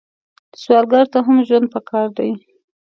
[0.61, 2.31] سوالګر ته هم ژوند پکار دی